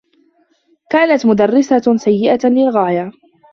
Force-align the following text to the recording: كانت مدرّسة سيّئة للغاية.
كانت 0.89 1.25
مدرّسة 1.25 1.97
سيّئة 1.97 2.39
للغاية. 2.47 3.11